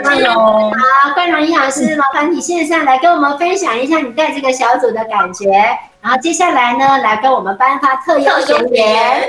[0.00, 5.50] 好，冠荣营养师，麻烦你线上来跟我们分享一下你带这个小组的感觉，
[6.00, 9.28] 然后接下来呢，来跟我们颁发特优学员。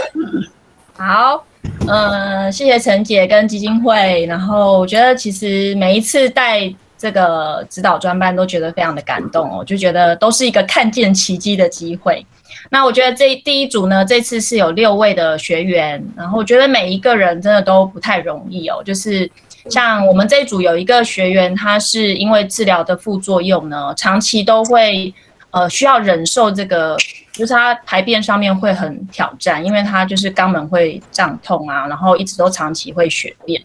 [0.95, 1.43] 好，
[1.87, 12.25] 嗯，谢谢陈姐跟基金会，然后我觉得其实每一次带这个指导专班都觉得非常的感动哦，就觉得都是一个看见奇迹的机会。
[12.69, 18.81] 那我觉得这第一组呢，这次是有六位的学员，然后我觉得每一个人真的都不太容易哦。
[18.83, 19.29] 就是
[19.69, 25.13] 像我们这一组有一个学员，他是因为治疗的副作用呢，长期都会
[25.51, 26.97] 呃需要忍受这个，
[27.31, 33.61] 就是他排便上面会很挑战，因为他就是肛门会胀痛啊，然后一直都长期会血便。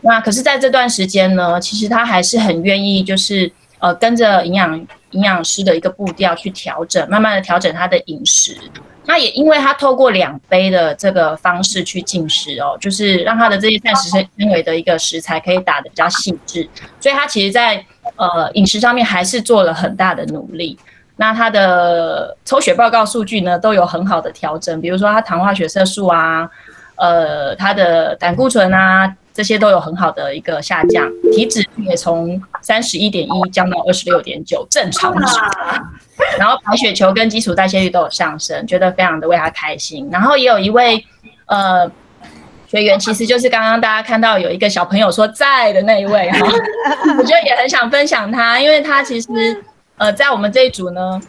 [0.00, 4.86] 那可是在这段时间呢，其实他还是很愿意，就是呃跟着营养。
[5.14, 8.54] 营养师的一个步调去调整，慢慢的调整他的饮食。
[9.06, 16.68] 那也因为他透过两杯的这个方式去进食哦，就是让他的这些膳食纤维的一个食材可以打的比较细致，
[17.00, 17.84] 所以他其实在
[18.16, 20.78] 呃饮食上面还是做了很大的努力。
[21.16, 26.48] 那他的抽血报告数据呢都有很好的调整，比如说他糖化血色素啊，
[26.96, 29.14] 呃他的胆固醇啊。
[29.34, 35.38] 这些都有很好的一个下降，体脂也从三十一点一降到二十六点九，正常值。
[36.38, 40.08] 然后白血球跟基础代谢率都有上升，觉得非常的为他开心。
[40.12, 41.04] 然后也有一位
[41.46, 41.90] 呃
[42.68, 46.38] 学员，其实就是刚刚大家看到有一个小朋友说在的那一位哈，
[47.18, 49.28] 我觉得也很想分享他，因为他其实
[49.96, 51.20] 呃在我们这一组呢，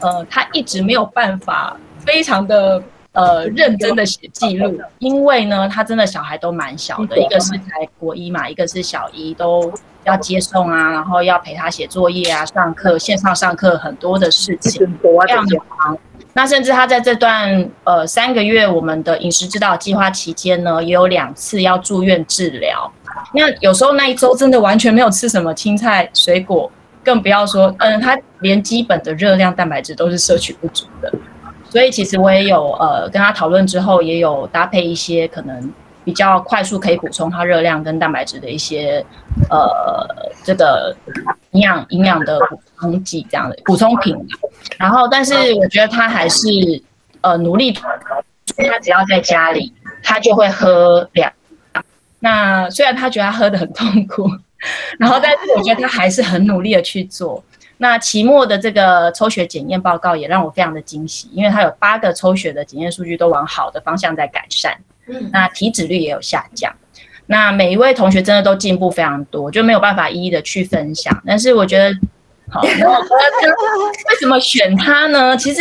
[0.00, 2.82] 呃他一直没有办法非常的。
[3.14, 15.96] 呃，认真的写记录，因为呢，他真的小孩都蛮小的，一个是才国一嘛，一个是小一，都要接送啊，然后要陪他写作业啊，上课线上上课很多的事情，非常的忙。
[16.32, 22.92] 那甚至他在这段呃三个月我们的饮食指导计划期间呢，也有两次要住院治疗。
[23.32, 26.68] 那有时候那一周真的完全没有吃什么青菜水果，
[27.04, 31.12] 更不要说嗯，他连基本的热量蛋白质都是摄取不足的。
[31.74, 35.72] 所以其实我也有呃跟他讨论之后，也有搭配一些可能
[36.04, 39.04] 比较快速可以补充他热量跟蛋白质的一些
[39.50, 40.06] 呃
[40.44, 40.96] 这个
[41.50, 44.16] 营养营养的补充剂这样的补充品。
[44.78, 46.46] 然后，但是我觉得他还是
[47.22, 47.82] 呃努力，他
[48.80, 51.32] 只要在家里，他就会喝两。
[52.20, 54.30] 那虽然他觉得他喝的很痛苦，
[54.96, 57.42] 然后但是我觉得他还是很努力的去做。
[57.76, 66.72] 那期末的这个抽血检验报告也让我非常的惊喜，因为它有八个抽血的检验数据都往好的方向在改善，嗯，那体脂率也有下降，
[67.26, 71.92] 那每一位同学真的都进步非常多，就没有办法一一的去分享，但是我觉得，
[72.48, 72.70] 好，为
[74.20, 75.36] 什么选他呢？
[75.36, 75.60] 其实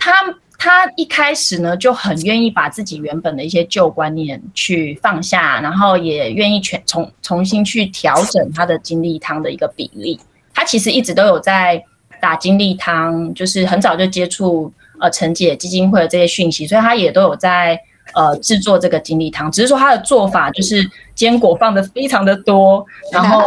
[0.00, 0.12] 他
[0.58, 10.18] 他一开始呢就很愿意把自己原本的一些旧观念去放下，然后也愿意全重重新去调整他的精力汤的一个比例。
[10.64, 11.84] 其实一直都有在
[12.20, 17.78] 打精力汤，就是很早就接触呃陈姐基金会的这些讯息，所以他也都有在
[18.14, 19.50] 呃制作这个精力汤。
[19.52, 20.82] 只是说他的做法就是
[21.14, 23.42] 坚果放的非常的多，然后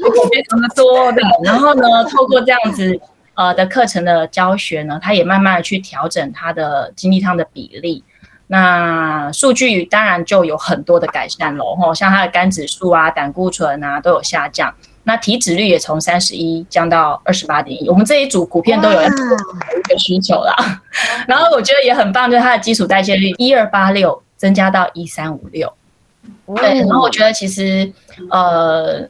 [0.00, 1.22] 坚果非常的多，对。
[1.44, 2.98] 然后呢，透过这样子
[3.34, 8.02] 呃的课程的教学呢，他也慢慢的去调整他的精力汤的比例。
[8.52, 14.70] 那数据当然就有很多的改善喽，吼，像它的肝指数啊、胆固醇啊都有下降。
[15.04, 19.06] 那体脂率也从三十一降到二十八点一，我们这一组普遍都有一
[19.88, 20.54] 个需求啦。
[21.26, 25.72] 然后我觉得也很棒，就是它的基础代谢率一二八六增加到一三五六。
[26.56, 27.90] 对，然后我觉得其实
[28.30, 29.08] 呃，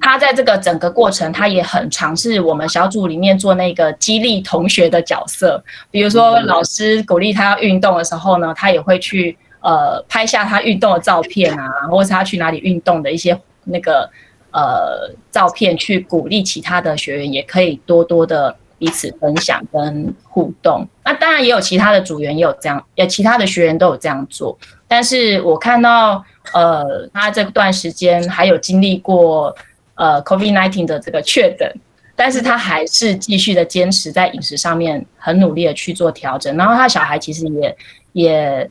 [0.00, 14.10] 他在这个整个过程，他也很尝试我们小组里面做那个激励同学的角色，比如说老师鼓励他要运动的时候呢，他也会去呃拍下他运动的照片啊，或者是他去哪里运动的一些那个。
[14.52, 20.84] 呃，照片去鼓励其他的学员，也可以多多的彼此分享跟互动。
[21.04, 24.58] 那当然也有其他的组员也有这样，也其他的学员都有这样做。
[24.88, 29.54] 但是我看到，呃，他这段时间还有经历过
[29.94, 31.72] 呃，COVID nineteen 的这个确诊，
[32.14, 36.56] 但是他还是继续的坚持在饮食上面很努力的去做调整。
[36.56, 37.76] 然后他小孩其实也
[38.12, 38.70] 也。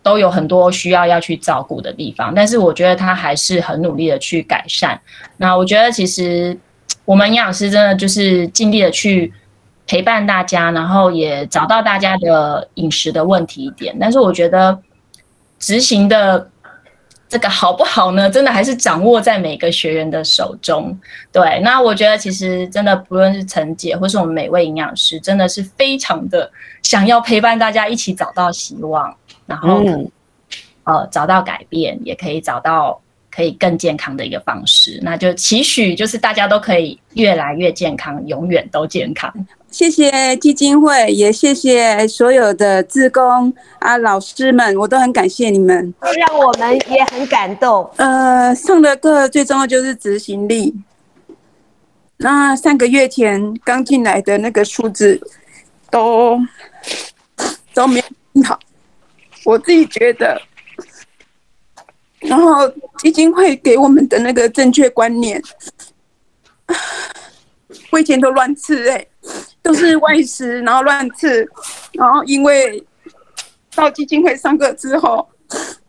[0.00, 4.98] 都有很多需要要去照顾的地方，但是我觉得他还是很努力的去改善。
[5.36, 6.56] 那我觉得其实
[7.04, 9.30] 我们营养师真的就是尽力的去
[9.86, 13.94] 陪伴大家，然后也找到大家的饮食的问题点。
[14.00, 14.78] 但是我觉得
[15.58, 16.48] 执行的
[17.28, 18.30] 这个好不好呢？
[18.30, 20.98] 真的还是掌握在每个学员的手中。
[21.30, 26.50] 对，那我觉得其实真的不论是陈姐或是我们每位营养师，真的是非常的
[26.82, 29.14] 想要陪伴大家一起找到希望。
[29.44, 29.82] 然后，
[30.84, 34.98] 呃，找到改变，也可以找到可以更健康的一个方式。
[35.02, 39.32] 那就期许就是大家都可以越来越健康，永远都健康。
[39.70, 47.88] 谢谢基金会，也谢谢所有的志工啊老师们，我都很感谢你们，让我们也很感动。
[47.96, 50.74] 呃，上的课最重要就是执行力。
[52.16, 55.20] 那三个月前刚进来的那个数字，
[55.90, 56.38] 都
[57.74, 58.58] 都没有好，
[59.44, 60.40] 我自己觉得。
[62.20, 62.68] 然后
[62.98, 65.40] 基金会给我们的那个正确观念，
[67.92, 69.06] 我以前都乱吃哎，
[69.68, 71.46] 都是外食，然后乱吃，
[71.92, 72.82] 然后因为
[73.74, 75.28] 到基金会上课之后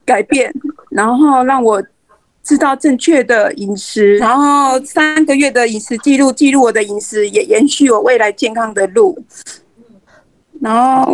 [0.03, 0.53] 改变，
[0.89, 1.81] 然后让我。
[2.41, 9.15] 知道正确的饮食，然后三个月的饮食记录，记录我的饮食，也延续我未来健康的路。
[10.59, 11.13] 然后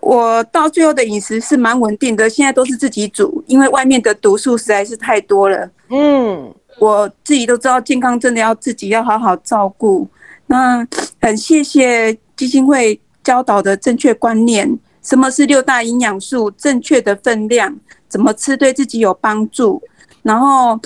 [0.00, 5.68] 我到最后的饮食是蛮稳定的，现在都是自己煮，因为外面的毒素实在是太多了。
[5.90, 10.08] 嗯，我自己都知道健康真的要自己要好好照顾。
[10.46, 10.86] 那
[11.20, 17.76] 很谢谢基金会教导的正确观念，什么是六大营养素，正确的分量。
[18.08, 19.82] 怎么吃对自己有帮助？
[20.22, 20.78] 然后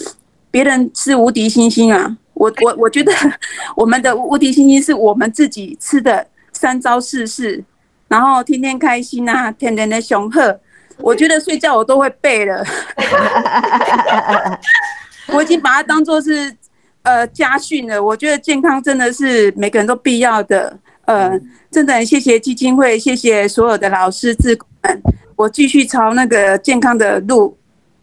[0.50, 2.16] 别人吃无敌星星啊！
[2.34, 3.12] 我我我觉得
[3.76, 7.62] 我们的无敌星星是我们自己吃的三招四式，
[8.08, 10.58] 然后天天开心啊，天天的雄鹤。
[11.00, 12.64] 我觉得睡觉我都会背了，
[15.28, 16.52] 我已经把它当做是
[17.02, 18.02] 呃家训了。
[18.02, 20.78] 我觉得健康真的是每个人都必要的。
[21.06, 21.32] 呃，
[21.70, 25.00] 真的很谢谢基金会，谢谢所有的老师志工们。
[25.36, 27.56] 我继续朝那个健康的路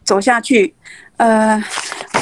[0.04, 0.74] 走下去。
[1.18, 1.64] 呃，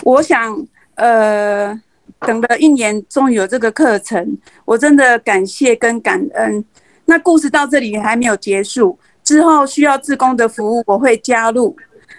[0.04, 1.74] 我想，呃，
[2.20, 6.66] 等了一年，终于有这个课程，我真的感谢跟感恩。
[7.06, 11.74] 那故事到这里还没有结束，之后需要志工的服务，我会加入。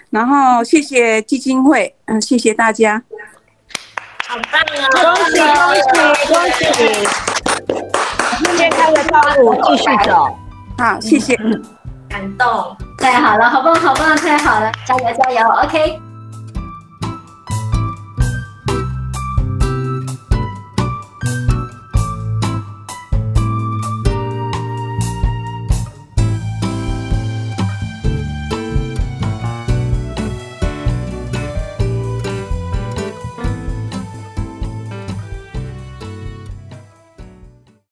[0.08, 3.02] 然后谢谢基金会，嗯，谢谢大家。
[4.26, 4.88] 好棒啊！
[5.02, 5.80] 恭喜恭喜
[6.32, 6.58] 恭喜！
[8.56, 10.34] 健康的道路继续走。
[10.78, 11.36] 好，谢谢。
[12.08, 16.00] 感动，太好了，好棒好棒，太好了，加油加油，OK。